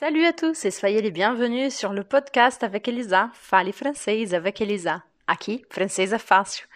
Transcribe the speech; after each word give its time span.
Salut 0.00 0.24
à 0.24 0.32
tous 0.32 0.64
et 0.64 0.70
soyez 0.70 1.02
les 1.02 1.10
bienvenus 1.10 1.76
sur 1.76 1.92
le 1.92 2.04
podcast 2.04 2.62
avec 2.62 2.88
Elisa, 2.88 3.30
Fale 3.34 3.70
Francês 3.70 4.32
avec 4.32 4.62
Elisa. 4.62 5.04
Aqui, 5.26 5.62
francês 5.68 6.14
é 6.14 6.18
fácil. 6.18 6.66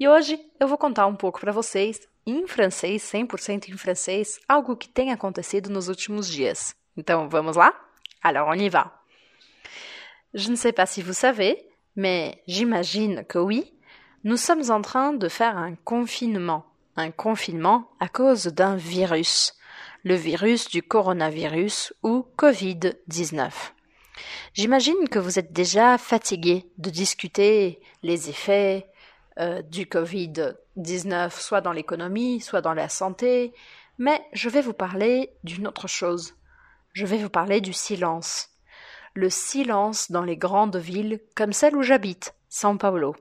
E 0.00 0.08
hoje 0.08 0.40
eu 0.58 0.66
vou 0.66 0.78
contar 0.78 1.06
um 1.06 1.14
pouco 1.14 1.40
para 1.40 1.52
vocês, 1.52 2.08
em 2.26 2.46
francês, 2.46 3.02
100% 3.02 3.68
em 3.68 3.76
francês, 3.76 4.40
algo 4.48 4.78
que 4.78 4.88
tem 4.88 5.12
acontecido 5.12 5.68
nos 5.68 5.88
últimos 5.88 6.26
dias. 6.26 6.74
Então, 6.96 7.28
vamos 7.28 7.54
lá? 7.54 7.74
Alors, 8.22 8.48
on 8.48 8.54
y 8.54 8.70
va. 8.70 8.90
Je 10.32 10.50
ne 10.50 10.56
sais 10.56 10.72
pas 10.72 10.86
si 10.86 11.02
vous 11.02 11.12
savez, 11.12 11.62
mais 11.94 12.42
j'imagine 12.48 13.26
que 13.26 13.38
oui, 13.38 13.74
nous 14.24 14.38
sommes 14.38 14.70
en 14.70 14.80
train 14.80 15.12
de 15.12 15.28
faire 15.28 15.58
un 15.58 15.74
confinement. 15.84 16.64
Un 16.96 17.10
confinement 17.10 17.90
à 18.00 18.08
cause 18.08 18.46
d'un 18.46 18.76
virus. 18.76 19.52
Le 20.02 20.14
virus 20.14 20.68
du 20.68 20.82
coronavirus 20.82 21.92
ou 22.02 22.26
Covid-19. 22.38 23.50
J'imagine 24.54 25.08
que 25.10 25.18
vous 25.18 25.38
êtes 25.38 25.52
déjà 25.52 25.98
fatigué 25.98 26.64
de 26.78 26.88
discuter 26.88 27.80
les 28.02 28.30
effets 28.30 28.86
euh, 29.38 29.60
du 29.60 29.84
Covid-19, 29.84 31.30
soit 31.38 31.60
dans 31.60 31.72
l'économie, 31.72 32.40
soit 32.40 32.62
dans 32.62 32.72
la 32.72 32.88
santé, 32.88 33.52
mais 33.98 34.24
je 34.32 34.48
vais 34.48 34.62
vous 34.62 34.72
parler 34.72 35.34
d'une 35.44 35.66
autre 35.66 35.86
chose. 35.86 36.34
Je 36.94 37.04
vais 37.04 37.18
vous 37.18 37.28
parler 37.28 37.60
du 37.60 37.74
silence. 37.74 38.48
Le 39.12 39.28
silence 39.28 40.10
dans 40.10 40.24
les 40.24 40.38
grandes 40.38 40.76
villes 40.76 41.20
comme 41.36 41.52
celle 41.52 41.76
où 41.76 41.82
j'habite, 41.82 42.34
São 42.50 42.78
Paulo. 42.78 43.14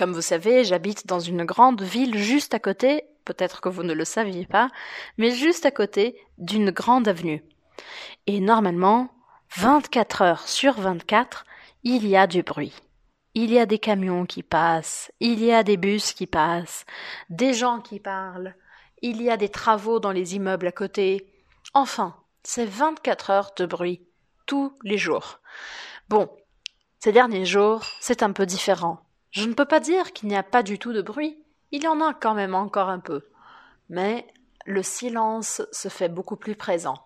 Comme 0.00 0.14
vous 0.14 0.22
savez, 0.22 0.64
j'habite 0.64 1.06
dans 1.06 1.20
une 1.20 1.44
grande 1.44 1.82
ville 1.82 2.16
juste 2.16 2.54
à 2.54 2.58
côté, 2.58 3.04
peut-être 3.26 3.60
que 3.60 3.68
vous 3.68 3.82
ne 3.82 3.92
le 3.92 4.06
saviez 4.06 4.46
pas, 4.46 4.70
mais 5.18 5.30
juste 5.30 5.66
à 5.66 5.70
côté 5.70 6.18
d'une 6.38 6.70
grande 6.70 7.06
avenue. 7.06 7.44
Et 8.26 8.40
normalement, 8.40 9.10
24 9.56 10.22
heures 10.22 10.48
sur 10.48 10.72
24, 10.80 11.44
il 11.82 12.08
y 12.08 12.16
a 12.16 12.26
du 12.26 12.42
bruit. 12.42 12.72
Il 13.34 13.52
y 13.52 13.58
a 13.58 13.66
des 13.66 13.78
camions 13.78 14.24
qui 14.24 14.42
passent, 14.42 15.12
il 15.20 15.44
y 15.44 15.52
a 15.52 15.62
des 15.62 15.76
bus 15.76 16.14
qui 16.14 16.26
passent, 16.26 16.86
des 17.28 17.52
gens 17.52 17.80
qui 17.80 18.00
parlent, 18.00 18.54
il 19.02 19.20
y 19.20 19.28
a 19.28 19.36
des 19.36 19.50
travaux 19.50 20.00
dans 20.00 20.12
les 20.12 20.34
immeubles 20.34 20.68
à 20.68 20.72
côté. 20.72 21.30
Enfin, 21.74 22.16
c'est 22.42 22.64
24 22.64 23.28
heures 23.28 23.52
de 23.54 23.66
bruit, 23.66 24.00
tous 24.46 24.72
les 24.82 24.96
jours. 24.96 25.40
Bon, 26.08 26.30
ces 27.00 27.12
derniers 27.12 27.44
jours, 27.44 27.84
c'est 28.00 28.22
un 28.22 28.32
peu 28.32 28.46
différent. 28.46 29.04
Je 29.30 29.44
ne 29.44 29.54
peux 29.54 29.64
pas 29.64 29.80
dire 29.80 30.12
qu'il 30.12 30.28
n'y 30.28 30.36
a 30.36 30.42
pas 30.42 30.62
du 30.62 30.78
tout 30.78 30.92
de 30.92 31.02
bruit, 31.02 31.38
il 31.70 31.84
y 31.84 31.88
en 31.88 32.00
a 32.00 32.14
quand 32.14 32.34
même 32.34 32.54
encore 32.54 32.88
un 32.88 32.98
peu. 32.98 33.28
Mais 33.88 34.26
le 34.66 34.82
silence 34.82 35.62
se 35.70 35.88
fait 35.88 36.08
beaucoup 36.08 36.36
plus 36.36 36.56
présent. 36.56 36.96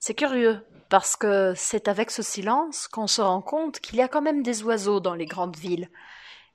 C'est 0.00 0.14
curieux, 0.14 0.60
parce 0.88 1.14
que 1.16 1.54
c'est 1.56 1.86
avec 1.86 2.10
ce 2.10 2.22
silence 2.22 2.88
qu'on 2.88 3.06
se 3.06 3.22
rend 3.22 3.40
compte 3.40 3.78
qu'il 3.78 3.96
y 3.96 4.02
a 4.02 4.08
quand 4.08 4.20
même 4.20 4.42
des 4.42 4.64
oiseaux 4.64 5.00
dans 5.00 5.14
les 5.14 5.26
grandes 5.26 5.56
villes, 5.56 5.88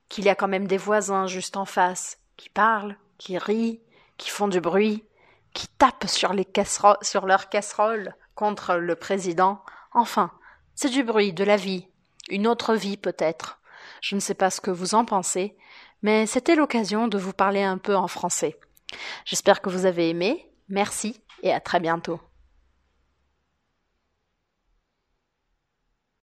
qu'il 0.09 0.25
y 0.25 0.29
a 0.29 0.35
quand 0.35 0.47
même 0.47 0.67
des 0.67 0.77
voisins 0.77 1.27
juste 1.27 1.57
en 1.57 1.65
face, 1.65 2.19
qui 2.35 2.49
parlent, 2.49 2.97
qui 3.17 3.37
rient, 3.37 3.81
qui 4.17 4.29
font 4.29 4.47
du 4.47 4.59
bruit, 4.59 5.05
qui 5.53 5.67
tapent 5.67 6.07
sur, 6.07 6.33
les 6.33 6.45
casseroles, 6.45 6.97
sur 7.01 7.25
leurs 7.25 7.49
casseroles 7.49 8.15
contre 8.35 8.75
le 8.75 8.95
président. 8.95 9.63
Enfin, 9.93 10.31
c'est 10.75 10.89
du 10.89 11.03
bruit, 11.03 11.33
de 11.33 11.43
la 11.43 11.55
vie, 11.55 11.87
une 12.29 12.47
autre 12.47 12.75
vie 12.75 12.97
peut-être. 12.97 13.59
Je 14.01 14.15
ne 14.15 14.19
sais 14.19 14.33
pas 14.33 14.49
ce 14.49 14.61
que 14.61 14.71
vous 14.71 14.95
en 14.95 15.05
pensez, 15.05 15.55
mais 16.01 16.25
c'était 16.25 16.55
l'occasion 16.55 17.07
de 17.07 17.17
vous 17.17 17.33
parler 17.33 17.63
un 17.63 17.77
peu 17.77 17.95
en 17.95 18.07
français. 18.07 18.59
J'espère 19.25 19.61
que 19.61 19.69
vous 19.69 19.85
avez 19.85 20.09
aimé. 20.09 20.49
Merci 20.69 21.21
et 21.43 21.53
à 21.53 21.59
très 21.59 21.79
bientôt. 21.79 22.19